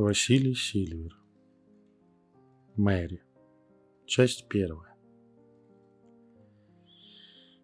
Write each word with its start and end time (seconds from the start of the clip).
Василий 0.00 0.54
Сильвер. 0.54 1.14
Мэри. 2.74 3.22
Часть 4.06 4.48
первая. 4.48 4.96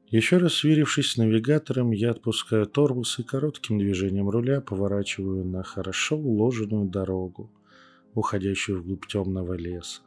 Еще 0.08 0.36
раз 0.36 0.52
сверившись 0.52 1.12
с 1.12 1.16
навигатором, 1.16 1.92
я 1.92 2.10
отпускаю 2.10 2.66
торбус 2.66 3.18
и 3.18 3.22
коротким 3.22 3.78
движением 3.78 4.28
руля 4.28 4.60
поворачиваю 4.60 5.46
на 5.46 5.62
хорошо 5.62 6.18
уложенную 6.18 6.90
дорогу, 6.90 7.50
уходящую 8.12 8.82
вглубь 8.82 9.06
темного 9.06 9.54
леса. 9.54 10.02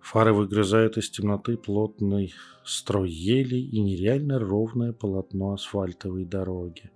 Фары 0.00 0.32
выгрызают 0.32 0.96
из 0.96 1.10
темноты 1.10 1.58
плотный 1.58 2.32
строй 2.64 3.10
елей 3.10 3.68
и 3.68 3.82
нереально 3.82 4.38
ровное 4.38 4.94
полотно 4.94 5.52
асфальтовой 5.52 6.24
дороги. 6.24 6.90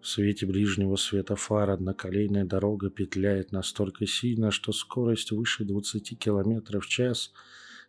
В 0.00 0.06
свете 0.06 0.46
ближнего 0.46 0.96
света 0.96 1.36
фар 1.36 1.70
одноколейная 1.70 2.46
дорога 2.46 2.88
петляет 2.88 3.52
настолько 3.52 4.06
сильно, 4.06 4.50
что 4.50 4.72
скорость 4.72 5.30
выше 5.30 5.64
20 5.64 6.18
км 6.18 6.80
в 6.80 6.86
час 6.86 7.32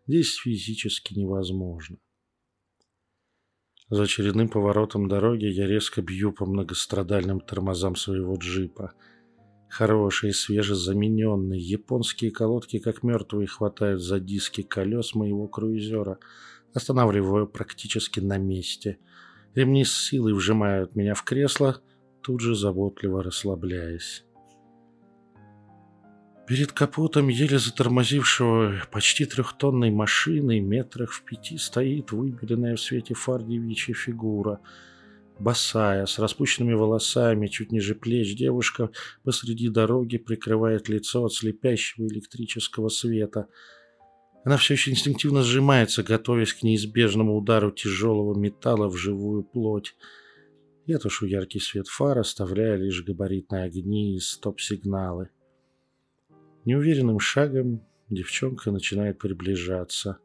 здесь 0.08 0.36
физически 0.36 1.18
невозможна. 1.18 1.98
За 3.90 4.04
очередным 4.04 4.50
поворотом 4.50 5.08
дороги 5.08 5.46
я 5.46 5.68
резко 5.68 6.02
бью 6.02 6.34
по 6.34 6.46
многострадальным 6.46 7.40
тормозам 7.40 7.96
своего 7.96 8.36
джипа. 8.36 8.94
Хорошие, 9.70 10.34
свежезамененные 10.34 11.62
японские 11.62 12.32
колодки, 12.32 12.80
как 12.80 13.04
мертвые, 13.04 13.48
хватают 13.48 14.02
за 14.02 14.20
диски 14.20 14.64
колес 14.64 15.16
моего 15.16 15.48
круизера, 15.48 16.20
останавливаю 16.74 17.48
практически 17.48 18.20
на 18.20 18.38
месте. 18.38 18.98
Ремни 19.56 19.86
с 19.86 19.94
силой 19.94 20.34
вжимают 20.34 20.96
меня 20.96 21.14
в 21.14 21.24
кресло, 21.24 21.82
тут 22.22 22.42
же 22.42 22.56
заботливо 22.56 23.24
расслабляясь. 23.24 24.24
Перед 26.48 26.74
капотом 26.74 27.30
еле 27.30 27.60
затормозившего 27.60 28.82
почти 28.92 29.24
трехтонной 29.26 29.90
машины 29.90 30.60
метрах 30.60 31.12
в 31.12 31.24
пяти 31.24 31.58
стоит 31.58 32.12
выбеленная 32.12 32.76
в 32.76 32.82
свете 32.82 33.14
фар 33.14 33.42
девичья 33.42 33.94
фигура. 33.94 34.60
Босая, 35.40 36.06
с 36.06 36.20
распущенными 36.20 36.74
волосами, 36.74 37.48
чуть 37.48 37.72
ниже 37.72 37.96
плеч, 37.96 38.36
девушка 38.36 38.90
посреди 39.24 39.70
дороги 39.70 40.18
прикрывает 40.18 40.90
лицо 40.90 41.24
от 41.24 41.34
слепящего 41.34 42.06
электрического 42.08 42.90
света. 42.90 43.48
Она 44.44 44.58
все 44.58 44.74
еще 44.74 44.92
инстинктивно 44.92 45.44
сжимается, 45.44 46.04
готовясь 46.04 46.54
к 46.54 46.64
неизбежному 46.64 47.38
удару 47.38 47.72
тяжелого 47.72 48.38
металла 48.38 48.90
в 48.90 48.98
живую 48.98 49.44
плоть. 49.44 49.96
Я 50.92 51.00
тушу 51.00 51.26
яркий 51.26 51.62
свет 51.62 51.88
фар, 51.88 52.20
оставляя 52.20 52.76
лишь 52.76 53.02
габаритные 53.06 53.64
огни 53.64 54.18
и 54.18 54.20
стоп-сигналы. 54.20 55.30
Неуверенным 56.66 57.18
шагом 57.18 57.82
девчонка 58.10 58.72
начинает 58.72 59.18
приближаться. 59.18 60.18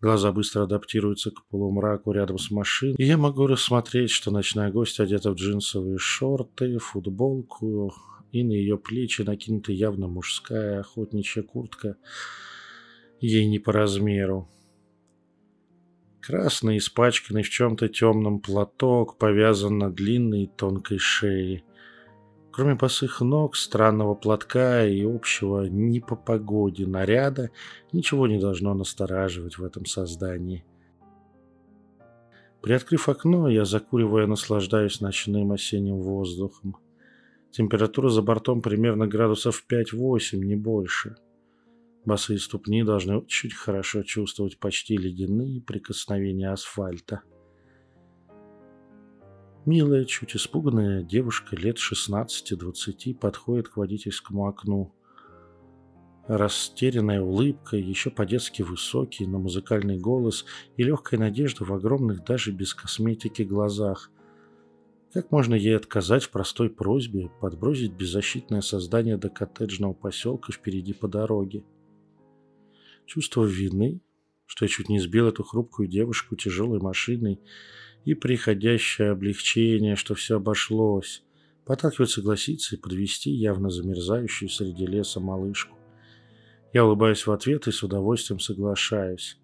Глаза 0.00 0.30
быстро 0.30 0.62
адаптируются 0.62 1.32
к 1.32 1.44
полумраку 1.46 2.12
рядом 2.12 2.38
с 2.38 2.52
машиной, 2.52 2.94
и 2.98 3.04
я 3.04 3.16
могу 3.16 3.48
рассмотреть, 3.48 4.10
что 4.12 4.30
ночная 4.30 4.70
гостья 4.70 5.02
одета 5.02 5.32
в 5.32 5.34
джинсовые 5.34 5.98
шорты, 5.98 6.78
футболку, 6.78 7.92
и 8.30 8.44
на 8.44 8.52
ее 8.52 8.78
плечи 8.78 9.22
накинута 9.22 9.72
явно 9.72 10.06
мужская 10.06 10.78
охотничья 10.78 11.42
куртка, 11.42 11.96
ей 13.20 13.48
не 13.48 13.58
по 13.58 13.72
размеру. 13.72 14.48
Красный, 16.28 16.76
испачканный 16.76 17.42
в 17.42 17.48
чем-то 17.48 17.88
темном 17.88 18.40
платок, 18.40 19.16
повязан 19.16 19.78
на 19.78 19.90
длинной 19.90 20.50
тонкой 20.54 20.98
шее. 20.98 21.64
Кроме 22.52 22.74
босых 22.74 23.22
ног, 23.22 23.56
странного 23.56 24.14
платка 24.14 24.84
и 24.84 25.06
общего 25.06 25.62
не 25.64 26.00
по 26.00 26.16
погоде 26.16 26.86
наряда, 26.86 27.48
ничего 27.92 28.26
не 28.26 28.38
должно 28.38 28.74
настораживать 28.74 29.56
в 29.56 29.64
этом 29.64 29.86
создании. 29.86 30.66
Приоткрыв 32.60 33.08
окно, 33.08 33.48
я, 33.48 33.64
закуривая, 33.64 34.26
наслаждаюсь 34.26 35.00
ночным 35.00 35.52
осенним 35.52 35.96
воздухом. 35.96 36.76
Температура 37.52 38.10
за 38.10 38.20
бортом 38.20 38.60
примерно 38.60 39.06
градусов 39.06 39.64
5-8, 39.66 40.36
не 40.36 40.56
больше.— 40.56 41.16
Босые 42.08 42.38
ступни 42.38 42.84
должны 42.84 43.18
очень 43.18 43.50
хорошо 43.50 44.02
чувствовать 44.02 44.58
почти 44.58 44.96
ледяные 44.96 45.60
прикосновения 45.60 46.50
асфальта. 46.50 47.20
Милая, 49.66 50.06
чуть 50.06 50.34
испуганная 50.34 51.02
девушка 51.02 51.54
лет 51.54 51.76
16-20 51.76 53.14
подходит 53.14 53.68
к 53.68 53.76
водительскому 53.76 54.48
окну. 54.48 54.94
Растерянная 56.26 57.20
улыбка, 57.20 57.76
еще 57.76 58.08
по-детски 58.10 58.62
высокий, 58.62 59.26
но 59.26 59.38
музыкальный 59.38 59.98
голос 59.98 60.46
и 60.78 60.84
легкая 60.84 61.20
надежда 61.20 61.66
в 61.66 61.74
огромных 61.74 62.24
даже 62.24 62.52
без 62.52 62.72
косметики 62.72 63.42
глазах. 63.42 64.10
Как 65.12 65.30
можно 65.30 65.54
ей 65.54 65.76
отказать 65.76 66.24
в 66.24 66.30
простой 66.30 66.70
просьбе 66.70 67.30
подбросить 67.42 67.92
беззащитное 67.92 68.62
создание 68.62 69.18
до 69.18 69.28
коттеджного 69.28 69.92
поселка 69.92 70.54
впереди 70.54 70.94
по 70.94 71.06
дороге? 71.06 71.64
Чувство 73.08 73.44
вины, 73.44 74.02
что 74.44 74.66
я 74.66 74.68
чуть 74.68 74.90
не 74.90 75.00
сбил 75.00 75.28
эту 75.28 75.42
хрупкую 75.42 75.88
девушку 75.88 76.36
тяжелой 76.36 76.78
машиной, 76.78 77.40
и 78.04 78.12
приходящее 78.12 79.12
облегчение, 79.12 79.96
что 79.96 80.14
все 80.14 80.36
обошлось, 80.36 81.22
подталкивает 81.64 82.10
согласиться 82.10 82.76
и 82.76 82.78
подвести 82.78 83.30
явно 83.30 83.70
замерзающую 83.70 84.50
среди 84.50 84.84
леса 84.84 85.20
малышку. 85.20 85.74
Я 86.74 86.84
улыбаюсь 86.84 87.26
в 87.26 87.32
ответ 87.32 87.66
и 87.66 87.72
с 87.72 87.82
удовольствием 87.82 88.40
соглашаюсь. 88.40 89.38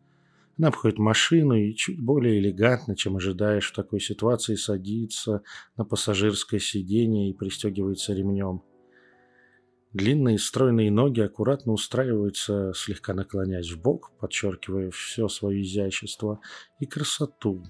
Она 0.58 0.69
обходит 0.69 0.98
машину 0.98 1.54
и 1.54 1.75
чуть 1.75 1.98
более 1.98 2.41
элегантно, 2.41 2.94
чем 2.94 3.16
ожидаешь 3.16 3.70
в 3.70 3.75
такой 3.75 3.98
ситуации, 3.98 4.56
садится 4.56 5.42
на 5.78 5.86
пассажирское 5.86 6.60
сиденье 6.60 7.31
и 7.31 7.34
пристегивается 7.34 8.12
ремнем. 8.12 8.62
Длинные 9.94 10.41
стройные 10.41 10.91
ноги 10.91 11.21
аккуратно 11.21 11.72
устраиваются, 11.72 12.72
слегка 12.75 13.15
наклоняясь 13.15 13.71
в 13.71 13.81
бок, 13.81 14.10
подчеркивая 14.19 14.91
все 14.91 15.28
свое 15.28 15.62
изящество 15.62 16.41
и 16.81 16.87
красоту, 16.87 17.62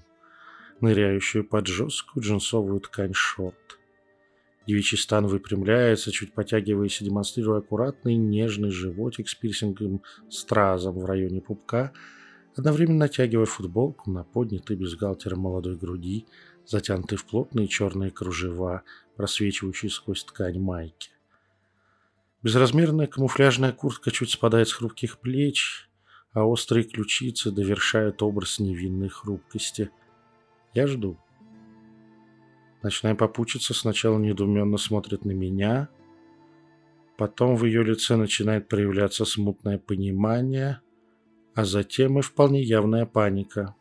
ныряющую 0.81 1.47
под 1.47 1.67
жесткую 1.67 2.23
джинсовую 2.23 2.79
ткань 2.79 3.13
шорт. 3.13 3.77
Девичий 4.65 4.97
стан 4.97 5.27
выпрямляется, 5.27 6.11
чуть 6.11 6.33
потягиваясь 6.33 6.99
и 6.99 7.05
демонстрируя 7.05 7.59
аккуратный 7.59 8.15
нежный 8.15 8.71
животик 8.71 9.29
с 9.29 9.35
пирсингом 9.35 10.01
стразом 10.27 10.97
в 10.97 11.05
районе 11.05 11.41
пупка, 11.41 11.93
одновременно 12.55 12.97
натягивая 12.97 13.45
футболку 13.45 14.09
на 14.09 14.23
поднятой 14.23 14.77
бюстгальтером 14.77 15.41
молодой 15.41 15.77
груди, 15.77 16.25
затянутой 16.65 17.19
в 17.19 17.25
плотные 17.25 17.67
черные 17.67 18.09
кружева, 18.09 18.81
просвечивающие 19.15 19.91
сквозь 19.91 20.23
ткань 20.23 20.59
майки. 20.59 21.14
Безразмерная 22.45 23.07
камуфляжная 23.07 23.71
куртка 23.71 24.11
чуть 24.11 24.29
спадает 24.29 24.67
с 24.67 24.73
хрупких 24.73 25.17
плеч, 25.17 25.89
а 26.31 26.45
острые 26.45 26.83
ключицы 26.83 27.49
довершают 27.49 28.21
образ 28.21 28.59
невинной 28.59 29.09
хрупкости. 29.09 29.89
Я 30.75 30.85
жду. 30.85 31.17
Ночная 32.83 33.15
попутчица 33.15 33.73
сначала 33.73 34.19
недоуменно 34.19 34.77
смотрит 34.77 35.25
на 35.25 35.31
меня, 35.31 35.89
потом 37.17 37.55
в 37.55 37.65
ее 37.65 37.83
лице 37.83 38.15
начинает 38.15 38.67
проявляться 38.67 39.25
смутное 39.25 39.79
понимание, 39.79 40.81
а 41.55 41.65
затем 41.65 42.19
и 42.19 42.21
вполне 42.21 42.61
явная 42.61 43.07
паника. 43.07 43.73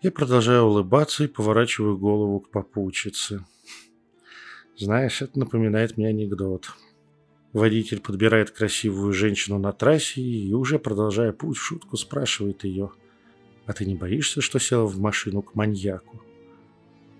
Я 0.00 0.10
продолжаю 0.10 0.62
улыбаться 0.64 1.24
и 1.24 1.28
поворачиваю 1.28 1.98
голову 1.98 2.40
к 2.40 2.50
попутчице. 2.50 3.44
Знаешь, 4.78 5.22
это 5.22 5.38
напоминает 5.38 5.96
мне 5.96 6.08
анекдот. 6.08 6.70
Водитель 7.52 8.00
подбирает 8.00 8.50
красивую 8.50 9.14
женщину 9.14 9.58
на 9.58 9.72
трассе 9.72 10.20
и, 10.20 10.52
уже 10.52 10.78
продолжая 10.78 11.32
путь, 11.32 11.56
в 11.56 11.62
шутку 11.62 11.96
спрашивает 11.96 12.64
ее. 12.64 12.90
«А 13.64 13.72
ты 13.72 13.86
не 13.86 13.94
боишься, 13.94 14.42
что 14.42 14.58
села 14.58 14.84
в 14.84 14.98
машину 14.98 15.40
к 15.40 15.54
маньяку?» 15.54 16.22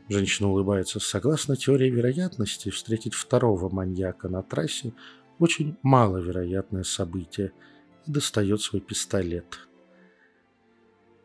Женщина 0.08 0.50
улыбается. 0.50 1.00
Согласно 1.00 1.56
теории 1.56 1.90
вероятности, 1.90 2.68
встретить 2.68 3.14
второго 3.14 3.74
маньяка 3.74 4.28
на 4.28 4.42
трассе 4.42 4.92
очень 5.38 5.76
маловероятное 5.82 6.84
событие 6.84 7.52
и 8.06 8.12
достает 8.12 8.60
свой 8.60 8.80
пистолет. 8.80 9.66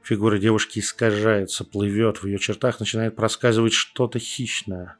Фигура 0.01 0.39
девушки 0.39 0.79
искажается, 0.79 1.63
плывет, 1.63 2.17
в 2.17 2.25
ее 2.25 2.39
чертах 2.39 2.79
начинает 2.79 3.15
проскальзывать 3.15 3.73
что-то 3.73 4.17
хищное. 4.17 4.97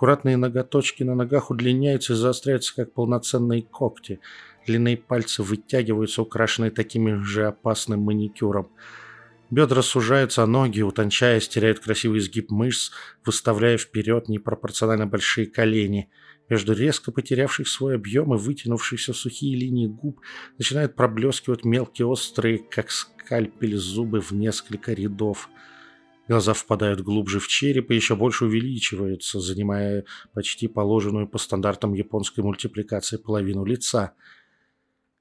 Аккуратные 0.00 0.38
ноготочки 0.38 1.02
на 1.02 1.14
ногах 1.14 1.50
удлиняются 1.50 2.14
и 2.14 2.16
заостряются, 2.16 2.74
как 2.74 2.94
полноценные 2.94 3.60
когти. 3.60 4.18
Длинные 4.66 4.96
пальцы 4.96 5.42
вытягиваются, 5.42 6.22
украшенные 6.22 6.70
таким 6.70 7.22
же 7.22 7.46
опасным 7.46 8.00
маникюром. 8.00 8.70
Бедра 9.50 9.82
сужаются, 9.82 10.42
а 10.42 10.46
ноги, 10.46 10.80
утончаясь, 10.80 11.48
теряют 11.48 11.80
красивый 11.80 12.20
изгиб 12.20 12.50
мышц, 12.50 12.92
выставляя 13.26 13.76
вперед 13.76 14.30
непропорционально 14.30 15.06
большие 15.06 15.46
колени. 15.46 16.08
Между 16.48 16.72
резко 16.72 17.12
потерявших 17.12 17.68
свой 17.68 17.96
объем 17.96 18.32
и 18.32 18.38
вытянувшихся 18.38 19.12
сухие 19.12 19.54
линии 19.54 19.86
губ 19.86 20.22
начинают 20.56 20.94
проблескивать 20.94 21.66
мелкие 21.66 22.06
острые, 22.06 22.56
как 22.56 22.90
скальпель, 22.90 23.76
зубы 23.76 24.22
в 24.22 24.32
несколько 24.32 24.94
рядов. 24.94 25.50
Глаза 26.30 26.54
впадают 26.54 27.00
глубже 27.00 27.40
в 27.40 27.48
череп 27.48 27.90
и 27.90 27.96
еще 27.96 28.14
больше 28.14 28.44
увеличиваются, 28.44 29.40
занимая 29.40 30.04
почти 30.32 30.68
положенную 30.68 31.26
по 31.26 31.38
стандартам 31.38 31.92
японской 31.92 32.40
мультипликации 32.40 33.16
половину 33.16 33.64
лица. 33.64 34.12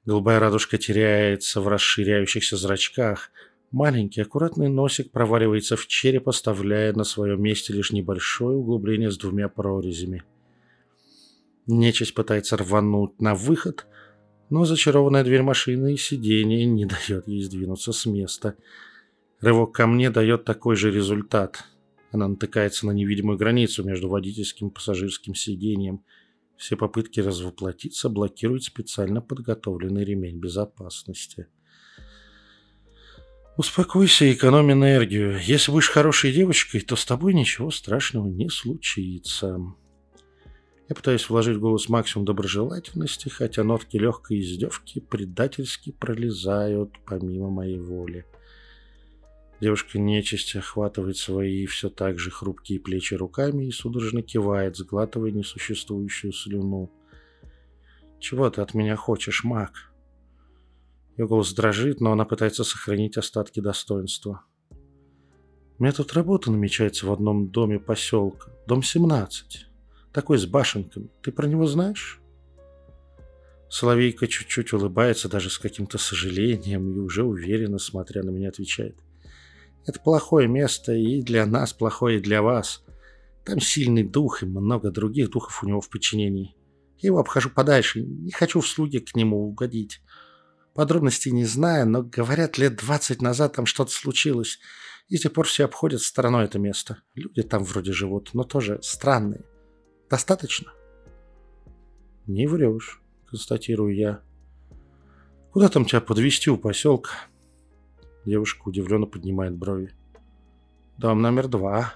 Голубая 0.06 0.39
радужка 0.39 0.77
теряется 0.77 1.61
в 1.61 1.67
расширяющихся 1.67 2.56
зрачках– 2.57 3.31
Маленький 3.71 4.21
аккуратный 4.21 4.67
носик 4.67 5.11
проваливается 5.11 5.75
в 5.75 5.85
череп, 5.85 6.27
оставляя 6.27 6.91
на 6.94 7.03
своем 7.03 7.41
месте 7.41 7.71
лишь 7.71 7.91
небольшое 7.91 8.57
углубление 8.57 9.12
с 9.12 9.17
двумя 9.17 9.47
прорезями. 9.47 10.23
Нечисть 11.67 12.15
пытается 12.15 12.57
рвануть 12.57 13.21
на 13.21 13.35
выход, 13.35 13.85
но 14.50 14.65
зачарованная 14.65 15.23
дверь 15.23 15.44
машины 15.44 15.94
и 15.94 15.97
сиденье 15.97 16.65
не 16.65 16.85
дает 17.07 17.27
ей 17.27 17.44
сдвинуться 17.44 17.91
с 17.94 18.07
места. 18.07 18.55
Рывок 19.41 19.74
ко 19.74 19.88
мне 19.88 20.09
дает 20.09 20.44
такой 20.44 20.75
же 20.75 20.91
результат. 20.91 21.63
Она 22.12 22.27
натыкается 22.27 22.86
на 22.88 22.91
невидимую 22.91 23.38
границу 23.38 23.83
между 23.83 24.09
водительским 24.09 24.68
и 24.68 24.74
пассажирским 24.74 25.33
сиденьем. 25.33 26.03
Все 26.57 26.75
попытки 26.75 27.21
развоплотиться 27.21 28.09
блокирует 28.09 28.63
специально 28.63 29.21
подготовленный 29.21 30.03
ремень 30.03 30.39
безопасности. 30.39 31.47
Успокойся 33.56 34.25
и 34.25 34.33
экономи 34.33 34.74
энергию. 34.74 35.39
Если 35.41 35.71
будешь 35.71 35.89
хорошей 35.89 36.33
девочкой, 36.33 36.81
то 36.81 36.95
с 36.97 37.06
тобой 37.06 37.33
ничего 37.33 37.71
страшного 37.71 38.27
не 38.27 38.50
случится. 38.50 39.59
Я 40.89 40.95
пытаюсь 40.95 41.30
вложить 41.30 41.57
в 41.57 41.62
голос 41.62 41.88
максимум 41.88 42.25
доброжелательности, 42.25 43.30
хотя 43.30 43.63
нотки 43.63 43.95
легкой 43.95 44.41
издевки 44.41 45.00
предательски 45.00 45.91
пролезают 45.91 46.94
помимо 47.06 47.50
моей 47.50 47.80
воли. 47.80 48.25
Девушка 49.61 50.00
нечисти 50.00 50.57
охватывает 50.57 51.17
свои 51.17 51.65
все 51.65 51.89
так 51.89 52.17
же 52.17 52.31
хрупкие 52.31 52.79
плечи 52.79 53.13
руками 53.13 53.65
и 53.65 53.71
судорожно 53.71 54.21
кивает, 54.21 54.77
сглатывая 54.77 55.31
несуществующую 55.31 56.31
слюну. 56.31 56.91
«Чего 58.19 58.50
ты 58.50 58.61
от 58.61 58.73
меня 58.73 58.95
хочешь, 58.95 59.44
маг?» 59.44 59.91
Ее 61.17 61.27
голос 61.27 61.53
дрожит, 61.53 62.00
но 62.00 62.13
она 62.13 62.23
пытается 62.23 62.63
сохранить 62.63 63.17
остатки 63.17 63.59
достоинства. 63.59 64.45
У 65.77 65.83
меня 65.83 65.94
тут 65.94 66.13
работа 66.13 66.51
намечается 66.51 67.05
в 67.05 67.12
одном 67.12 67.50
доме 67.50 67.79
поселка. 67.79 68.51
Дом 68.67 68.83
17. 68.83 69.65
Такой 70.12 70.38
с 70.38 70.45
башенками. 70.45 71.09
Ты 71.21 71.31
про 71.31 71.47
него 71.47 71.67
знаешь? 71.67 72.19
Соловейка 73.69 74.27
чуть-чуть 74.27 74.73
улыбается, 74.73 75.29
даже 75.29 75.50
с 75.50 75.57
каким-то 75.57 75.97
сожалением, 75.97 76.91
и 76.91 77.00
уже 77.00 77.23
уверенно, 77.23 77.79
смотря 77.79 78.23
на 78.23 78.29
меня, 78.29 78.50
отвечает. 78.50 78.97
Это 79.85 79.99
плохое 79.99 80.47
место 80.47 80.93
и 80.93 81.21
для 81.21 81.45
нас 81.45 81.73
плохое, 81.73 82.17
и 82.17 82.21
для 82.21 82.41
вас. 82.41 82.83
Там 83.45 83.59
сильный 83.59 84.03
дух 84.03 84.43
и 84.43 84.45
много 84.45 84.91
других 84.91 85.31
духов 85.31 85.63
у 85.63 85.67
него 85.67 85.81
в 85.81 85.89
подчинении. 85.89 86.55
Я 86.97 87.07
его 87.07 87.19
обхожу 87.19 87.49
подальше, 87.49 88.01
не 88.01 88.31
хочу 88.31 88.59
в 88.59 88.67
слуги 88.67 88.99
к 88.99 89.15
нему 89.15 89.47
угодить. 89.47 90.01
Подробностей 90.75 91.31
не 91.31 91.45
знаю, 91.45 91.89
но, 91.89 92.03
говорят, 92.03 92.57
лет 92.57 92.75
двадцать 92.75 93.21
назад 93.21 93.53
там 93.53 93.65
что-то 93.65 93.91
случилось. 93.91 94.59
И 95.07 95.17
с 95.17 95.21
тех 95.21 95.33
пор 95.33 95.47
все 95.47 95.65
обходят 95.65 96.01
стороной 96.01 96.45
это 96.45 96.59
место. 96.59 97.01
Люди 97.15 97.41
там 97.41 97.63
вроде 97.63 97.91
живут, 97.91 98.33
но 98.33 98.43
тоже 98.43 98.79
странные. 98.83 99.43
Достаточно? 100.09 100.71
Не 102.27 102.47
врешь, 102.47 103.01
констатирую 103.27 103.95
я. 103.95 104.21
Куда 105.51 105.69
там 105.69 105.85
тебя 105.85 106.01
подвести 106.01 106.51
у 106.51 106.57
поселка? 106.57 107.11
Девушка 108.25 108.68
удивленно 108.68 109.06
поднимает 109.06 109.56
брови. 109.56 109.94
Дом 110.98 111.21
номер 111.21 111.48
два. 111.48 111.94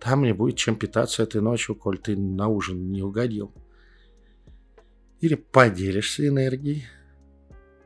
Там 0.00 0.20
мне 0.20 0.34
будет 0.34 0.56
чем 0.56 0.76
питаться 0.76 1.22
этой 1.22 1.40
ночью, 1.40 1.76
коль 1.76 1.98
ты 1.98 2.16
на 2.16 2.48
ужин 2.48 2.90
не 2.90 3.02
угодил. 3.02 3.52
Или 5.20 5.36
поделишься 5.36 6.26
энергией. 6.26 6.84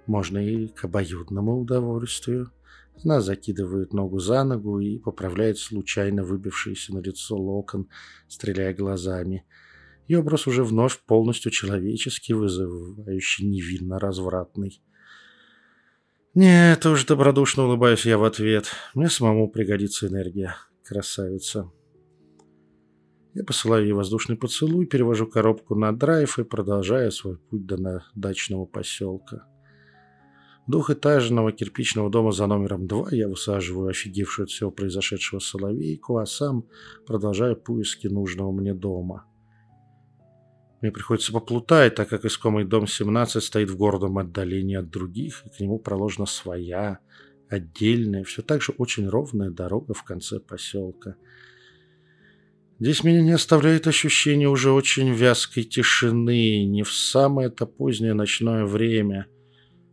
Можно 0.07 0.39
и 0.39 0.69
к 0.69 0.85
обоюдному 0.85 1.61
удовольствию. 1.61 2.51
Она 3.05 3.21
закидывает 3.21 3.93
ногу 3.93 4.19
за 4.19 4.43
ногу 4.43 4.81
и 4.81 4.99
поправляет 4.99 5.59
случайно 5.59 6.25
выбившийся 6.25 6.95
на 6.95 7.01
лицо 7.01 7.37
локон, 7.37 7.89
стреляя 8.27 8.75
глазами. 8.75 9.45
Ее 10.09 10.21
образ 10.21 10.47
уже 10.47 10.65
вновь 10.65 10.99
полностью 11.05 11.53
человеческий, 11.53 12.33
вызывающий 12.33 13.47
невинно 13.47 14.01
развратный. 14.01 14.83
«Нет 16.39 16.87
уж, 16.87 17.05
добродушно 17.05 17.65
улыбаюсь 17.65 18.07
я 18.07 18.17
в 18.17 18.23
ответ. 18.23 18.67
Мне 18.95 19.09
самому 19.09 19.51
пригодится 19.51 20.07
энергия, 20.07 20.55
красавица». 20.85 21.71
Я 23.35 23.43
посылаю 23.45 23.85
ей 23.85 23.93
воздушный 23.93 24.37
поцелуй, 24.37 24.87
перевожу 24.87 25.27
коробку 25.27 25.75
на 25.75 25.91
драйв 25.91 26.39
и 26.39 26.45
продолжаю 26.45 27.11
свой 27.11 27.39
путь 27.39 27.67
до 27.67 28.05
дачного 28.15 28.67
поселка 28.67 29.47
двухэтажного 30.69 31.51
кирпичного 31.51 32.11
дома 32.11 32.31
за 32.31 32.47
номером 32.47 32.87
два 32.87 33.09
я 33.11 33.27
высаживаю 33.27 33.89
офигевшую 33.89 34.45
от 34.45 34.51
всего 34.51 34.71
произошедшего 34.71 35.41
соловейку, 35.41 36.19
а 36.19 36.27
сам 36.27 36.67
продолжаю 37.07 37.57
поиски 37.57 38.07
нужного 38.07 38.53
мне 38.53 38.75
дома. 38.75 39.25
Мне 40.81 40.93
приходится 40.93 41.33
поплутать, 41.33 41.95
так 41.95 42.09
как 42.09 42.25
искомый 42.25 42.65
дом 42.65 42.87
17 42.87 43.43
стоит 43.43 43.71
в 43.71 43.77
гордом 43.77 44.19
отдалении 44.19 44.77
от 44.77 44.91
других, 44.91 45.43
и 45.45 45.49
к 45.49 45.61
нему 45.61 45.79
проложена 45.79 46.27
своя, 46.27 47.01
отдельная, 47.49 48.25
все 48.25 48.43
так 48.43 48.63
же 48.63 48.73
очень 48.79 49.09
ровная 49.09 49.51
дорога 49.51 49.95
в 49.95 50.05
конце 50.05 50.39
поселка. 50.39 51.17
Здесь 52.79 53.03
меня 53.03 53.23
не 53.23 53.33
оставляет 53.33 53.89
ощущение 53.89 54.49
уже 54.49 54.71
очень 54.71 55.13
вязкой 55.13 55.65
тишины, 55.65 56.65
не 56.65 56.85
в 56.85 56.93
самое-то 56.93 57.67
позднее 57.67 58.15
ночное 58.15 58.65
время– 58.65 59.27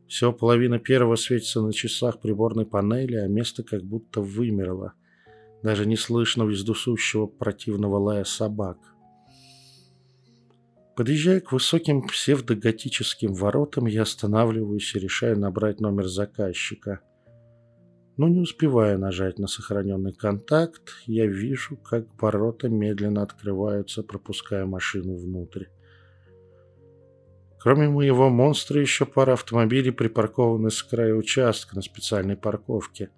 всего 0.07 0.31
половина 0.31 0.79
первого 0.79 1.15
светится 1.15 1.61
на 1.61 1.73
часах 1.73 2.19
приборной 2.19 2.65
панели, 2.65 3.15
а 3.15 3.27
место 3.27 3.63
как 3.63 3.83
будто 3.83 4.21
вымерло. 4.21 4.93
Даже 5.63 5.85
не 5.85 5.97
слышно 5.97 6.43
вездесущего 6.43 7.25
противного 7.25 7.97
лая 7.97 8.23
собак. 8.23 8.77
Подъезжая 10.95 11.41
к 11.41 11.51
высоким 11.51 12.07
псевдоготическим 12.07 13.33
воротам, 13.33 13.85
я 13.85 14.03
останавливаюсь 14.03 14.95
и 14.95 14.99
решаю 14.99 15.37
набрать 15.37 15.81
номер 15.81 16.07
заказчика. 16.07 17.01
Но 18.15 18.29
не 18.29 18.39
успевая 18.39 18.97
нажать 18.97 19.37
на 19.37 19.47
сохраненный 19.47 20.13
контакт, 20.13 20.93
я 21.05 21.25
вижу, 21.25 21.75
как 21.75 22.07
ворота 22.21 22.69
медленно 22.69 23.23
открываются, 23.23 24.03
пропуская 24.03 24.65
машину 24.65 25.17
внутрь. 25.17 25.65
Кроме 27.59 27.89
моего 27.89 28.29
монстра, 28.29 28.79
еще 28.79 29.05
пара 29.05 29.33
автомобилей 29.33 29.91
припаркованы 29.91 30.69
с 30.69 30.81
края 30.81 31.13
участка 31.13 31.75
на 31.75 31.81
специальной 31.81 32.37
парковке. 32.37 33.09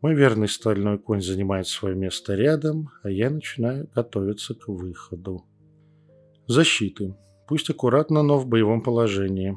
Мой 0.00 0.14
верный 0.14 0.48
стальной 0.48 0.98
конь 1.00 1.22
занимает 1.22 1.66
свое 1.66 1.96
место 1.96 2.36
рядом, 2.36 2.90
а 3.02 3.10
я 3.10 3.30
начинаю 3.30 3.88
готовиться 3.92 4.54
к 4.54 4.68
выходу. 4.68 5.47
Защиты. 6.48 7.14
Пусть 7.46 7.70
аккуратно, 7.70 8.22
но 8.22 8.38
в 8.38 8.46
боевом 8.46 8.82
положении. 8.82 9.56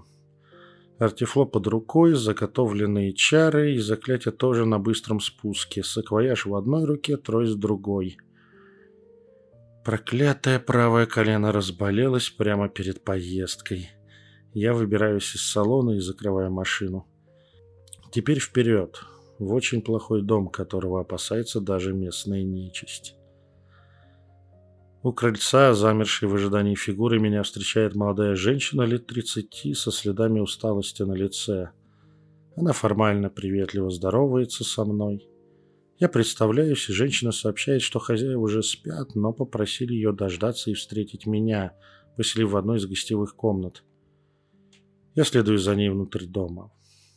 Артифло 1.00 1.46
под 1.46 1.66
рукой, 1.66 2.14
заготовленные 2.14 3.14
чары 3.14 3.74
и 3.74 3.80
заклятие 3.80 4.32
тоже 4.32 4.66
на 4.66 4.78
быстром 4.78 5.20
спуске. 5.20 5.82
Саквояж 5.82 6.46
в 6.46 6.54
одной 6.54 6.86
руке, 6.86 7.18
трость 7.18 7.54
в 7.54 7.60
другой– 7.60 8.18
Проклятое 9.84 10.60
правое 10.60 11.08
колено 11.08 11.52
разболелось 11.52 12.30
прямо 12.30 12.70
перед 12.70 13.04
поездкой. 13.04 13.90
Я 14.54 14.74
выбираюсь 14.74 15.34
из 15.34 15.42
салона 15.42 15.92
и 15.92 16.00
закрываю 16.00 16.52
машину. 16.52 17.08
Теперь 18.12 18.40
вперед, 18.40 19.02
в 19.40 19.52
очень 19.54 19.82
плохой 19.82 20.22
дом, 20.22 20.50
которого 20.50 21.02
опасается 21.02 21.60
даже 21.62 21.94
местная 21.94 22.44
нечисть. 22.44 23.16
У 25.04 25.14
крыльца, 25.14 25.74
замершей 25.74 26.28
в 26.28 26.36
ожидании 26.36 26.76
фигуры, 26.76 27.20
меня 27.20 27.42
встречает 27.42 27.96
молодая 27.96 28.36
женщина 28.36 28.84
лет 28.84 29.08
30 29.08 29.76
со 29.76 29.92
следами 29.92 30.40
усталости 30.40 31.02
на 31.02 31.14
лице. 31.14 31.72
Она 32.56 32.72
формально 32.72 33.32
приветливо 33.32 33.90
здоровается 33.90 34.64
со 34.64 34.86
мной. 34.86 35.28
Я 35.98 36.08
представляюсь, 36.08 36.88
и 36.88 36.94
женщина 36.94 37.32
сообщает, 37.32 37.82
что 37.82 37.98
хозяева 37.98 38.42
уже 38.42 38.62
спят, 38.62 39.16
но 39.16 39.34
попросили 39.34 39.94
ее 39.94 40.14
дождаться 40.14 40.70
и 40.70 40.76
встретить 40.76 41.26
меня, 41.26 41.74
поселив 42.16 42.52
в 42.52 42.58
одной 42.58 42.78
из 42.78 42.86
гостевых 42.86 43.36
комнат. 43.36 43.84
Я 45.16 45.24
следую 45.24 45.58
за 45.58 45.76
ней 45.76 45.90
внутрь 45.90 46.26
дома. 46.26 46.72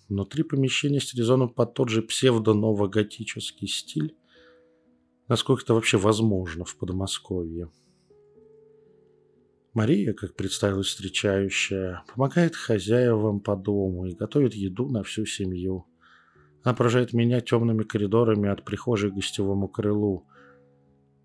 Внутри 0.09 0.43
помещения 0.43 1.01
стилизовано 1.01 1.49
под 1.49 1.75
тот 1.75 1.91
же 1.91 2.01
псевдо-новоготический 2.01 3.69
стиль, 3.69 4.15
насколько 5.29 5.63
это 5.63 5.75
вообще 5.75 5.99
возможно 5.99 6.65
в 6.65 6.77
Подмосковье. 6.77 7.71
Мария, 9.73 10.13
как 10.13 10.37
представилась 10.37 10.87
встречающая, 10.87 12.05
помогает 12.13 12.55
хозяевам 12.55 13.41
по 13.41 13.57
дому 13.57 14.07
и 14.07 14.15
готовит 14.15 14.55
еду 14.55 14.89
на 14.89 15.03
всю 15.03 15.27
семью. 15.27 15.87
Она 16.63 16.75
поражает 16.75 17.13
меня 17.13 17.41
темными 17.41 17.83
коридорами 17.83 18.49
от 18.49 18.65
прихожей 18.65 19.11
к 19.11 19.15
гостевому 19.15 19.69
крылу. 19.69 20.27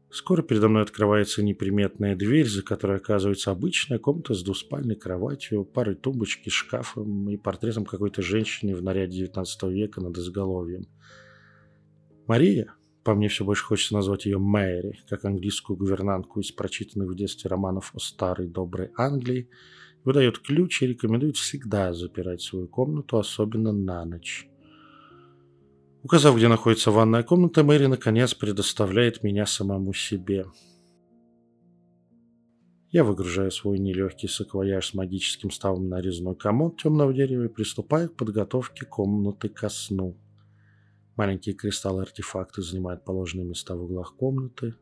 Скоро 0.10 0.41
передо 0.41 0.68
мной 0.68 0.82
открывается 0.82 1.44
неприметная 1.44 2.15
дверь, 2.15 2.48
за 2.48 2.63
которой 2.63 2.98
оказывается 2.98 3.51
обычная 3.51 4.00
комната 4.00 4.34
с 4.34 4.41
двуспальной 4.41 4.96
кроватью, 4.96 5.63
парой 5.63 5.94
тумбочки, 5.94 6.50
шкафом 6.50 7.29
и 7.29 7.38
портретом 7.38 7.86
какой-то 7.86 8.24
женщины 8.24 8.75
в 8.75 8.82
наряде 8.82 9.18
19 9.18 9.63
века 9.65 10.01
над 10.01 10.18
изголовьем. 10.18 10.88
Мария, 12.25 12.74
по 13.09 13.15
мне 13.15 13.27
все 13.27 13.43
больше 13.43 13.65
хочется 13.65 13.95
назвать 13.95 14.27
ее 14.27 14.37
Мэри, 14.37 14.99
как 15.09 15.25
английскую 15.25 15.75
гувернантку 15.75 16.41
из 16.41 16.51
прочитанных 16.51 17.09
в 17.09 17.15
детстве 17.15 17.49
романов 17.49 17.89
о 17.95 17.99
старой 17.99 18.47
доброй 18.47 18.91
Англии, 18.95 19.49
выдает 20.03 20.37
ключ 20.37 20.83
и 20.83 20.85
рекомендует 20.85 21.35
всегда 21.35 21.91
запирать 21.91 22.43
свою 22.43 22.67
комнату, 22.67 23.17
особенно 23.17 23.71
на 23.71 24.05
ночь. 24.05 24.47
Указав, 26.03 26.37
где 26.37 26.47
находится 26.47 26.91
ванная 26.91 27.23
комната, 27.23 27.63
Мэри 27.63 27.87
наконец 27.87 28.35
предоставляет 28.35 29.23
меня 29.23 29.47
самому 29.47 29.91
себе. 29.91 30.45
Я 32.91 33.03
выгружаю 33.03 33.49
свой 33.49 33.79
нелегкий 33.79 34.27
саквояж 34.27 34.89
с 34.89 34.93
магическим 34.93 35.49
ставом 35.49 35.89
на 35.89 35.99
резной 35.99 36.35
комод 36.35 36.79
темного 36.79 37.11
дерева 37.11 37.45
и 37.45 37.47
приступаю 37.47 38.11
к 38.11 38.17
подготовке 38.17 38.85
комнаты 38.85 39.49
ко 39.49 39.69
сну. 39.69 40.15
Маленькие 41.19 41.53
кристаллы-артефакты 41.53 42.61
занимают 42.61 43.03
положенные 43.03 43.45
места 43.45 43.75
в 43.75 43.83
углах 43.83 44.15
комнаты. 44.15 44.75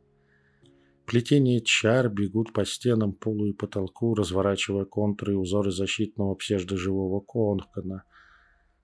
Плетения 1.07 1.59
чар 1.61 2.09
бегут 2.09 2.53
по 2.53 2.63
стенам, 2.63 3.13
полу 3.13 3.47
и 3.47 3.53
потолку, 3.53 4.13
разворачивая 4.13 4.85
контуры 4.85 5.33
и 5.33 5.35
узоры 5.35 5.71
защитного 5.71 6.35
псевдоживого 6.35 7.21
конкана. 7.21 8.03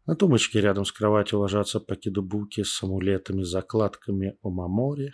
На 0.08 0.16
тумбочке 0.16 0.62
рядом 0.62 0.84
с 0.84 0.92
кроватью 0.92 1.42
ложатся 1.42 1.80
пакидобуки 1.80 2.64
с 2.64 2.82
амулетами, 2.82 3.44
закладками 3.44 4.36
о 4.42 4.50
маморе. 4.50 5.12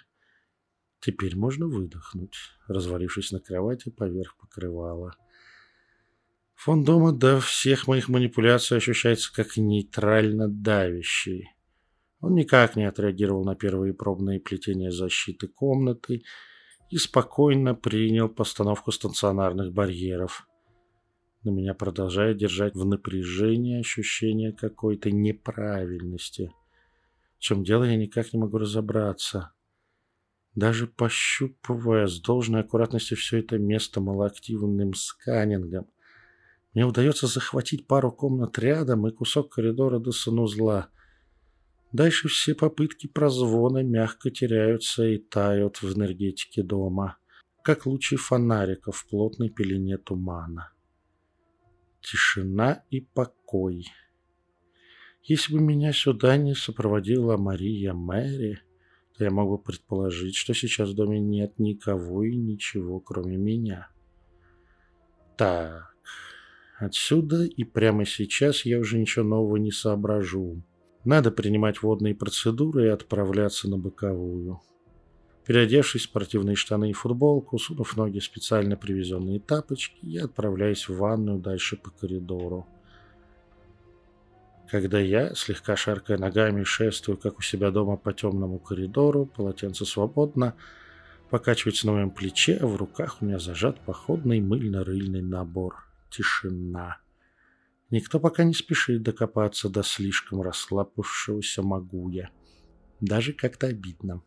Теперь 1.02 1.36
можно 1.36 1.68
выдохнуть, 1.68 2.38
развалившись 2.70 3.34
на 3.34 3.42
кровати 3.42 3.90
поверх 3.90 4.38
покрывала. 4.38 5.14
Фон 6.56 6.86
дома 6.86 7.12
до 7.12 7.42
всех 7.42 7.90
моих 7.90 8.08
манипуляций 8.08 8.78
ощущается 8.78 9.30
как 9.34 9.58
нейтрально 9.58 10.48
давящий. 10.48 11.50
Он 12.22 12.36
никак 12.36 12.76
не 12.76 12.84
отреагировал 12.84 13.46
на 13.46 13.56
первые 13.56 13.94
пробные 13.94 14.40
плетения 14.40 14.92
защиты 14.92 15.48
комнаты 15.48 16.24
и 16.90 16.98
спокойно 16.98 17.76
принял 17.76 18.28
постановку 18.28 18.92
станционарных 18.92 19.72
барьеров. 19.72 20.48
Но 21.44 21.52
меня 21.52 21.74
продолжает 21.74 22.38
держать 22.38 22.76
в 22.76 22.86
напряжении 22.86 23.80
ощущение 23.80 24.52
какой-то 24.52 25.12
неправильности. 25.12 26.52
В 27.38 27.40
чем 27.40 27.64
дело, 27.64 27.86
я 27.86 27.96
никак 27.96 28.34
не 28.34 28.40
могу 28.40 28.58
разобраться. 28.58 29.54
Даже 30.56 30.88
пощупывая 30.88 32.08
с 32.08 32.20
должной 32.20 32.62
аккуратностью 32.62 33.16
все 33.16 33.38
это 33.38 33.58
место 33.58 34.02
малоактивным 34.02 34.94
сканингом, 34.94 35.88
мне 36.74 36.86
удается 36.86 37.28
захватить 37.28 37.88
пару 37.88 38.12
комнат 38.12 38.60
рядом 38.60 39.08
и 39.08 39.12
кусок 39.12 39.54
коридора 39.54 40.00
до 40.00 40.12
санузла– 40.12 40.90
Дальше 41.92 42.28
все 42.28 42.54
попытки 42.54 43.08
прозвона 43.08 43.82
мягко 43.84 44.30
теряются 44.30 45.08
и 45.08 45.18
тают 45.18 45.82
в 45.82 45.98
энергетике 45.98 46.62
дома, 46.62 47.18
как 47.64 47.88
лучи 47.88 48.16
фонарика 48.16 48.92
в 48.92 49.08
плотной 49.08 49.50
пелене 49.50 49.98
тумана. 49.98 50.72
Тишина 52.02 52.84
и 52.92 53.02
покой. 53.02 53.88
Если 55.24 55.54
бы 55.54 55.62
меня 55.62 55.92
сюда 55.92 56.38
не 56.38 56.54
сопроводила 56.54 57.38
Мария 57.38 57.94
Мэри, 57.94 58.62
то 59.18 59.24
я 59.24 59.32
мог 59.32 59.50
бы 59.50 59.58
предположить, 59.58 60.36
что 60.36 60.54
сейчас 60.54 60.90
в 60.90 60.96
доме 60.96 61.20
нет 61.20 61.58
никого 61.58 62.24
и 62.24 62.36
ничего, 62.36 63.00
кроме 63.00 63.36
меня. 63.36 63.90
Так, 65.38 65.96
отсюда 66.78 67.44
и 67.44 67.64
прямо 67.64 68.06
сейчас 68.06 68.64
я 68.66 68.80
уже 68.80 68.98
ничего 68.98 69.26
нового 69.26 69.58
не 69.58 69.72
соображу. 69.72 70.64
Надо 71.10 71.32
принимать 71.32 71.82
водные 71.82 72.14
процедуры 72.14 72.86
и 72.86 72.90
отправляться 72.90 73.68
на 73.68 73.80
боковую. 73.80 74.62
Переодевшись 75.44 76.04
в 76.04 76.06
спортивные 76.06 76.56
штаны 76.56 76.92
и 76.92 76.94
футболку, 76.94 77.58
сунув 77.58 77.98
ноги 77.98 78.20
в 78.20 78.24
специально 78.24 78.78
привезенные 78.78 79.40
тапочки, 79.40 79.98
я 80.04 80.26
отправляюсь 80.26 80.88
в 80.88 80.98
ванную 80.98 81.40
дальше 81.40 81.78
по 81.78 81.90
коридору. 81.90 82.68
Когда 84.70 85.00
я, 85.00 85.34
слегка 85.34 85.76
шаркая 85.76 86.20
ногами, 86.20 86.62
шествую, 86.62 87.18
как 87.18 87.40
у 87.40 87.42
себя 87.42 87.72
дома 87.72 87.98
по 87.98 88.14
темному 88.14 88.60
коридору, 88.60 89.26
полотенце 89.26 89.86
свободно, 89.86 90.54
покачивается 91.32 91.88
на 91.88 91.94
моем 91.94 92.12
плече, 92.12 92.60
а 92.62 92.68
в 92.68 92.76
руках 92.76 93.18
у 93.20 93.26
меня 93.26 93.40
зажат 93.40 93.80
походный 93.80 94.42
мыльно-рыльный 94.42 95.24
набор. 95.24 95.88
Тишина. 96.12 97.00
Никто 97.92 98.20
пока 98.20 98.44
не 98.44 98.54
спешит 98.54 99.02
докопаться 99.02 99.68
до 99.68 99.82
слишком 99.82 100.42
расслабившегося 100.42 101.64
Магуя. 101.64 102.30
Даже 103.02 103.34
как-то 103.34 103.68
обидно. 103.68 104.22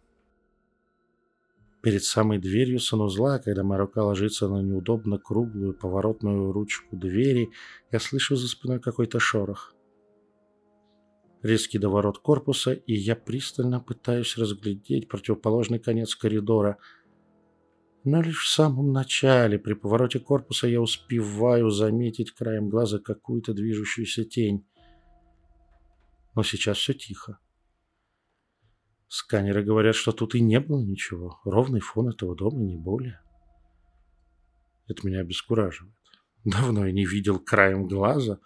Перед 1.80 2.02
самой 2.04 2.38
дверью 2.38 2.80
санузла, 2.80 3.38
когда 3.38 3.62
моя 3.62 3.80
рука 3.80 4.04
ложится 4.04 4.48
на 4.48 4.62
неудобно 4.62 5.18
круглую 5.18 5.74
поворотную 5.74 6.52
ручку 6.52 6.96
двери, 6.96 7.50
я 7.90 8.00
слышу 8.00 8.36
за 8.36 8.48
спиной 8.48 8.80
какой-то 8.80 9.18
шорох. 9.18 9.74
Резкий 11.42 11.78
доворот 11.78 12.18
корпуса, 12.18 12.72
и 12.72 12.94
я 12.94 13.16
пристально 13.16 13.80
пытаюсь 13.80 14.36
разглядеть 14.36 15.08
противоположный 15.08 15.78
конец 15.78 16.14
коридора– 16.14 16.78
но 18.04 18.20
лишь 18.20 18.44
в 18.44 18.48
самом 18.48 18.92
начале, 18.92 19.58
при 19.58 19.74
повороте 19.74 20.18
корпуса, 20.18 20.66
я 20.66 20.80
успеваю 20.80 21.70
заметить 21.70 22.32
краем 22.32 22.68
глаза 22.68 22.98
какую-то 22.98 23.54
движущуюся 23.54 24.24
тень. 24.24 24.66
Но 26.34 26.42
сейчас 26.42 26.78
все 26.78 26.94
тихо. 26.94 27.38
Сканеры 29.08 29.62
говорят, 29.62 29.94
что 29.94 30.12
тут 30.12 30.34
и 30.34 30.40
не 30.40 30.58
было 30.58 30.82
ничего. 30.82 31.38
Ровный 31.44 31.80
фон 31.80 32.08
этого 32.08 32.34
дома, 32.34 32.58
не 32.58 32.76
более. 32.76 33.20
Это 34.88 35.06
меня 35.06 35.20
обескураживает. 35.20 35.94
Давно 36.44 36.86
я 36.86 36.92
не 36.92 37.06
видел 37.06 37.38
краем 37.38 37.86
глаза 37.86 38.40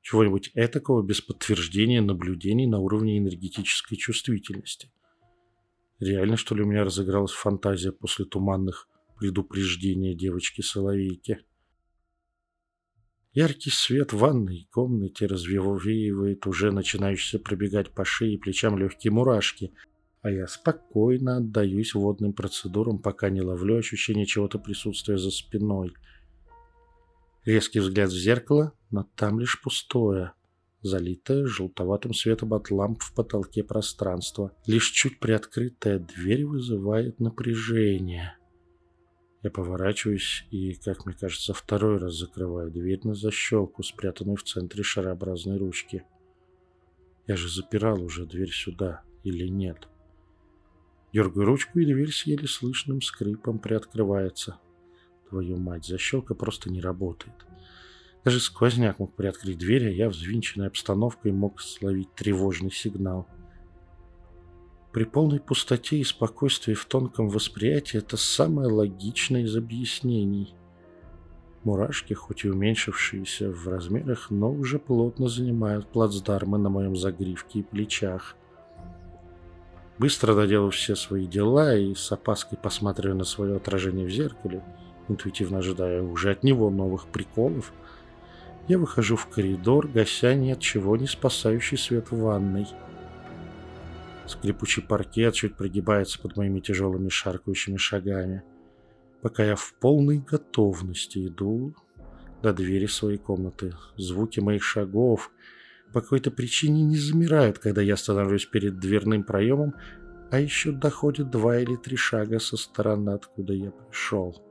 чего-нибудь 0.00 0.50
этакого 0.54 1.02
без 1.02 1.20
подтверждения 1.20 2.00
наблюдений 2.00 2.66
на 2.66 2.78
уровне 2.78 3.18
энергетической 3.18 3.96
чувствительности. 3.96 4.90
Реально, 6.00 6.36
что 6.36 6.54
ли, 6.54 6.62
у 6.62 6.66
меня 6.66 6.82
разыгралась 6.82 7.32
фантазия 7.32 7.92
после 7.92 8.24
туманных 8.24 8.88
предупреждение 9.22 10.16
девочки-соловейки. 10.16 11.38
Яркий 13.32 13.70
свет 13.70 14.12
в 14.12 14.18
ванной 14.18 14.66
комнате 14.72 15.26
развеивает 15.26 16.44
уже 16.48 16.72
начинающиеся 16.72 17.38
пробегать 17.38 17.94
по 17.94 18.04
шее 18.04 18.34
и 18.34 18.36
плечам 18.36 18.76
легкие 18.76 19.12
мурашки, 19.12 19.72
а 20.22 20.30
я 20.32 20.48
спокойно 20.48 21.36
отдаюсь 21.36 21.94
водным 21.94 22.32
процедурам, 22.32 22.98
пока 22.98 23.30
не 23.30 23.42
ловлю 23.42 23.76
ощущение 23.76 24.26
чего-то 24.26 24.58
присутствия 24.58 25.18
за 25.18 25.30
спиной. 25.30 25.94
Резкий 27.44 27.78
взгляд 27.78 28.10
в 28.10 28.18
зеркало, 28.18 28.72
но 28.90 29.08
там 29.14 29.38
лишь 29.38 29.62
пустое, 29.62 30.32
залитое 30.80 31.46
желтоватым 31.46 32.12
светом 32.12 32.54
от 32.54 32.72
ламп 32.72 33.00
в 33.00 33.14
потолке 33.14 33.62
пространство. 33.62 34.50
Лишь 34.66 34.90
чуть 34.90 35.20
приоткрытая 35.20 36.00
дверь 36.00 36.44
вызывает 36.44 37.20
напряжение. 37.20 38.36
Я 39.42 39.50
поворачиваюсь 39.50 40.46
и, 40.50 40.74
как 40.74 41.04
мне 41.04 41.16
кажется, 41.16 41.52
второй 41.52 41.98
раз 41.98 42.14
закрываю 42.14 42.70
дверь 42.70 43.00
на 43.02 43.14
защелку, 43.14 43.82
спрятанную 43.82 44.36
в 44.36 44.44
центре 44.44 44.84
шарообразной 44.84 45.58
ручки. 45.58 46.04
Я 47.26 47.36
же 47.36 47.48
запирал 47.48 48.00
уже 48.02 48.24
дверь 48.24 48.52
сюда, 48.52 49.02
или 49.24 49.48
нет? 49.48 49.88
Дергаю 51.12 51.46
ручку, 51.46 51.80
и 51.80 51.84
дверь 51.84 52.12
с 52.12 52.24
еле 52.24 52.46
слышным 52.46 53.02
скрипом 53.02 53.58
приоткрывается. 53.58 54.58
Твою 55.28 55.56
мать, 55.56 55.86
защелка 55.86 56.34
просто 56.34 56.70
не 56.70 56.80
работает. 56.80 57.34
Даже 58.24 58.38
сквозняк 58.38 59.00
мог 59.00 59.16
приоткрыть 59.16 59.58
дверь, 59.58 59.88
а 59.88 59.90
я, 59.90 60.08
взвинченной 60.08 60.68
обстановкой, 60.68 61.32
мог 61.32 61.60
словить 61.60 62.14
тревожный 62.14 62.70
сигнал– 62.70 63.28
при 64.92 65.04
полной 65.04 65.40
пустоте 65.40 65.96
и 65.96 66.04
спокойствии 66.04 66.74
в 66.74 66.84
тонком 66.84 67.28
восприятии 67.28 67.98
это 67.98 68.18
самое 68.18 68.68
логичное 68.68 69.42
из 69.42 69.56
объяснений. 69.56 70.54
Мурашки, 71.64 72.12
хоть 72.12 72.44
и 72.44 72.50
уменьшившиеся 72.50 73.50
в 73.50 73.68
размерах, 73.68 74.30
но 74.30 74.52
уже 74.52 74.78
плотно 74.78 75.28
занимают 75.28 75.88
плацдармы 75.88 76.58
на 76.58 76.68
моем 76.68 76.96
загривке 76.96 77.60
и 77.60 77.62
плечах. 77.62 78.36
Быстро 79.98 80.34
доделав 80.34 80.74
все 80.74 80.96
свои 80.96 81.26
дела 81.26 81.76
и 81.76 81.94
с 81.94 82.10
опаской 82.12 82.58
посматривая 82.58 83.14
на 83.14 83.24
свое 83.24 83.56
отражение 83.56 84.06
в 84.06 84.10
зеркале, 84.10 84.62
интуитивно 85.08 85.58
ожидая 85.58 86.02
уже 86.02 86.32
от 86.32 86.42
него 86.42 86.68
новых 86.70 87.06
приколов, 87.06 87.72
я 88.68 88.78
выхожу 88.78 89.16
в 89.16 89.26
коридор, 89.26 89.88
гася 89.88 90.34
ни 90.34 90.50
от 90.50 90.60
чего 90.60 90.96
не 90.96 91.06
спасающий 91.06 91.78
свет 91.78 92.10
в 92.10 92.18
ванной. 92.18 92.66
Скрипучий 94.32 94.82
паркет 94.82 95.34
чуть 95.34 95.56
прогибается 95.58 96.18
под 96.18 96.38
моими 96.38 96.60
тяжелыми 96.60 97.10
шаркающими 97.10 97.76
шагами, 97.76 98.42
пока 99.20 99.44
я 99.44 99.56
в 99.56 99.74
полной 99.74 100.20
готовности 100.20 101.26
иду 101.26 101.74
до 102.42 102.54
двери 102.54 102.86
своей 102.86 103.18
комнаты. 103.18 103.74
Звуки 103.98 104.40
моих 104.40 104.62
шагов 104.62 105.30
по 105.92 106.00
какой-то 106.00 106.30
причине 106.30 106.82
не 106.82 106.96
замирают, 106.96 107.58
когда 107.58 107.82
я 107.82 107.94
становлюсь 107.94 108.46
перед 108.46 108.80
дверным 108.80 109.22
проемом, 109.22 109.74
а 110.30 110.40
еще 110.40 110.72
доходят 110.72 111.30
два 111.30 111.58
или 111.58 111.76
три 111.76 111.96
шага 111.96 112.38
со 112.38 112.56
стороны, 112.56 113.10
откуда 113.10 113.52
я 113.52 113.70
пришел. 113.70 114.42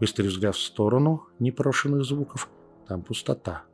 Быстрый 0.00 0.26
взгляд 0.26 0.54
в 0.54 0.60
сторону 0.60 1.28
непрошенных 1.38 2.04
звуков— 2.04 2.50
там 2.86 3.02
пустота. 3.02 3.64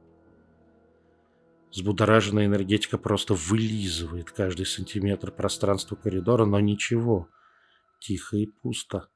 Взбудораженная 1.70 2.46
энергетика 2.46 2.98
просто 2.98 3.34
вылизывает 3.34 4.30
каждый 4.30 4.66
сантиметр 4.66 5.30
пространства 5.30 5.96
коридора, 5.96 6.46
но 6.46 6.60
ничего. 6.60 7.28
Тихо 8.00 8.36
и 8.36 8.46
пусто. 8.46 9.08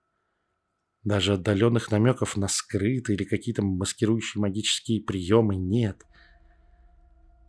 Даже 1.02 1.35
отдаленных 1.35 1.90
намеков 1.90 2.37
на 2.37 2.49
скрытые 2.49 3.16
или 3.16 3.25
какие-то 3.25 3.62
маскирующие 3.62 4.40
магические 4.40 5.02
приемы 5.02 5.56
нет. 5.56 6.02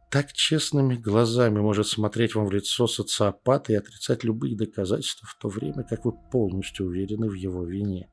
Так 0.09 0.31
честными 0.31 0.95
глазами 0.95 1.59
может 1.59 1.87
смотреть 1.87 2.35
вам 2.35 2.45
в 2.47 2.51
лицо 2.51 2.87
социопат 2.87 3.69
и 3.69 3.75
отрицать 3.75 4.23
любые 4.23 4.55
доказательства, 4.55 5.27
в 5.27 5.35
то 5.35 5.49
время 5.49 5.83
как 5.83 6.05
вы 6.05 6.13
полностью 6.31 6.85
уверены 6.85 7.29
в 7.29 7.33
его 7.33 7.65
вине. 7.65 8.09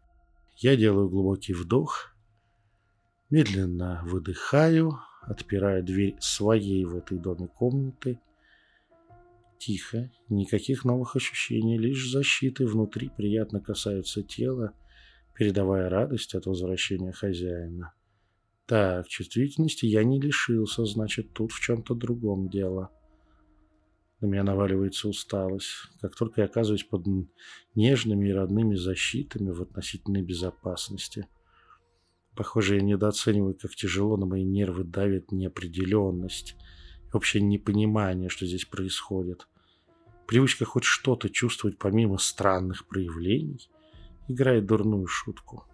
Я 0.57 0.77
делаю 0.77 1.09
глубокий 1.09 1.55
вдох 1.55 2.11
Медленно 3.31 4.03
выдыхаю, 4.07 4.99
отпираю 5.23 5.83
дверь 5.85 6.17
своей 6.21 6.85
в 6.85 6.97
этой 6.97 7.19
доме 7.19 7.49
комнаты. 7.49 8.21
Тихо, 9.59 10.11
никаких 10.29 10.85
новых 10.85 11.17
ощущений, 11.17 11.79
лишь 11.79 12.11
защиты 12.11 12.67
внутри 12.67 13.11
приятно 13.11 13.61
касаются 13.61 14.23
тела, 14.23 14.73
передавая 15.35 15.91
радость 15.91 16.35
от 16.35 16.47
возвращения 16.47 17.13
хозяина. 17.13 17.93
Так, 18.67 19.09
чувствительности 19.09 19.85
я 19.87 20.05
не 20.05 20.21
лишился, 20.21 20.87
значит, 20.87 21.33
тут 21.33 21.53
в 21.53 21.61
чем-то 21.61 21.95
другом 21.95 22.49
дело. 22.49 22.91
На 24.21 24.27
меня 24.27 24.45
наваливается 24.45 25.09
усталость. 25.09 25.69
Как 26.01 26.15
только 26.15 26.43
я 26.43 26.47
оказываюсь 26.47 26.85
под 26.85 27.07
нежными 27.75 28.29
и 28.29 28.33
родными 28.33 28.77
защитами 28.77 29.51
в 29.51 29.61
относительной 29.61 30.23
безопасности– 30.23 31.27
Похоже, 32.35 32.77
я 32.77 32.83
недооцениваю, 32.83 33.55
как 33.55 33.75
тяжело 33.75 34.17
на 34.17 34.27
мои 34.27 34.45
нервы 34.45 34.85
давит 34.85 35.33
неопределенность 35.33 36.57
и 37.13 37.17
общее 37.17 37.43
непонимание, 37.43 38.29
что 38.29 38.47
здесь 38.47 38.65
происходит. 38.65 39.49
Привычка 40.27 40.65
хоть 40.65 40.85
что-то 40.85 41.29
чувствовать 41.29 41.77
помимо 41.77 42.19
странных 42.19 42.87
проявлений 42.87 43.69
играет 44.29 44.67
дурную 44.67 45.07
шутку. 45.07 45.65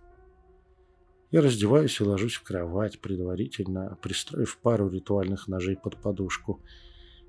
Я 1.30 1.42
раздеваюсь 1.42 2.00
и 2.00 2.04
ложусь 2.04 2.36
в 2.36 2.42
кровать, 2.42 3.00
предварительно 3.00 3.98
пристроив 4.00 4.56
пару 4.58 4.88
ритуальных 4.88 5.48
ножей 5.48 5.76
под 5.76 6.00
подушку, 6.00 6.62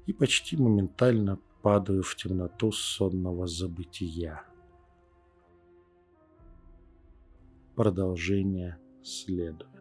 и 0.06 0.14
почти 0.14 0.56
моментально 0.56 1.40
падаю 1.62 2.02
в 2.02 2.16
темноту 2.16 2.72
сонного 2.72 3.46
забытия. 3.48 4.44
Продолжение 7.76 8.78
silêncio. 9.08 9.77